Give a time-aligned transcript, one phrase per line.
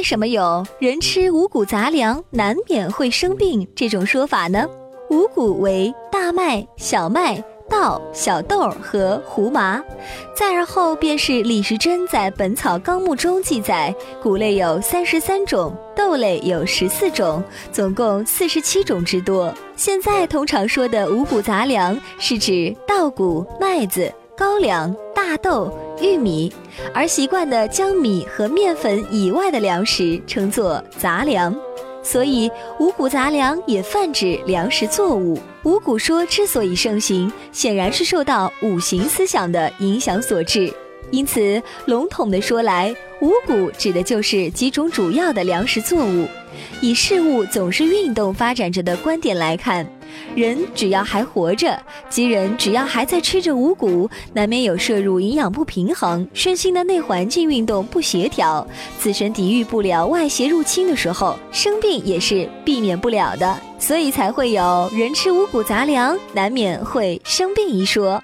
[0.00, 4.66] 为什么有人吃五谷杂粮难免会生病这种说法呢？
[5.10, 7.44] 五谷为大麦、小麦。
[7.68, 9.80] 稻、小豆和胡麻，
[10.34, 19.54] 再而后便是李时珍在《本草纲目》中记载，谷类有三十三种，豆类有十四种，总共四十七种之多。
[19.76, 24.92] 现在通常说的五谷杂粮，是指稻谷、麦子、高粱、
[25.30, 25.72] 大豆、
[26.02, 26.52] 玉米，
[26.92, 31.54] 而习惯的将米和面粉以外的粮食称作杂粮。
[32.02, 35.38] 所以，五谷杂粮也泛指粮食作物。
[35.62, 40.74] 五谷说之所以盛行，显然是受到五行思想的影响所致。
[41.10, 46.26] 因此，笼统的说来，五谷指的就是几种主要的粮食作物。
[46.80, 49.86] 以事物总是运动发展着的观点来看。
[50.34, 58.66] 人只要还活着，即人只要还在吃着五谷，难免有摄入营养不平衡、身心的内环境运动不协调、
[58.98, 68.22] 自身抵御不了外邪入侵的时候，生病也是避免不了的，所以才会有人吃五谷杂粮难免会生病一说。